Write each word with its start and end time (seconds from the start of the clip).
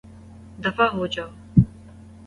دفعہ 0.59 0.87
ہو 0.95 1.05
جائو 1.07 1.29